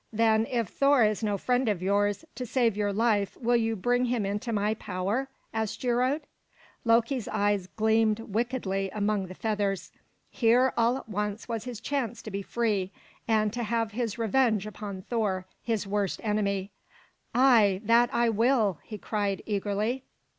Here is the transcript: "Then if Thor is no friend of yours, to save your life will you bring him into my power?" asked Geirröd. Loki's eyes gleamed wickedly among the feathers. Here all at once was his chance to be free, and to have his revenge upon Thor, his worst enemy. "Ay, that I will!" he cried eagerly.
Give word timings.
"Then 0.11 0.47
if 0.47 0.67
Thor 0.69 1.03
is 1.05 1.21
no 1.21 1.37
friend 1.37 1.69
of 1.69 1.79
yours, 1.83 2.25
to 2.33 2.43
save 2.43 2.75
your 2.75 2.91
life 2.91 3.37
will 3.37 3.55
you 3.55 3.75
bring 3.75 4.05
him 4.05 4.25
into 4.25 4.51
my 4.51 4.73
power?" 4.73 5.29
asked 5.53 5.79
Geirröd. 5.83 6.21
Loki's 6.83 7.27
eyes 7.27 7.67
gleamed 7.75 8.19
wickedly 8.21 8.89
among 8.95 9.27
the 9.27 9.35
feathers. 9.35 9.91
Here 10.31 10.73
all 10.75 10.97
at 10.97 11.07
once 11.07 11.47
was 11.47 11.65
his 11.65 11.79
chance 11.79 12.23
to 12.23 12.31
be 12.31 12.41
free, 12.41 12.91
and 13.27 13.53
to 13.53 13.61
have 13.61 13.91
his 13.91 14.17
revenge 14.17 14.65
upon 14.65 15.03
Thor, 15.03 15.45
his 15.61 15.85
worst 15.85 16.19
enemy. 16.23 16.71
"Ay, 17.35 17.79
that 17.85 18.09
I 18.11 18.27
will!" 18.29 18.79
he 18.81 18.97
cried 18.97 19.43
eagerly. 19.45 20.03